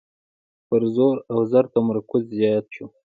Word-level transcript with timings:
پر 0.67 0.81
زور 0.95 1.15
او 1.31 1.37
زر 1.51 1.65
تمرکز 1.73 2.23
زیات 2.37 2.65
شو. 2.75 2.85